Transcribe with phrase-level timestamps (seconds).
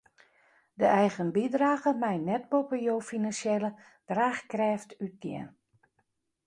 [0.79, 3.69] De eigen bydrage mei net boppe jo finansjele
[4.09, 5.49] draachkrêft útgean.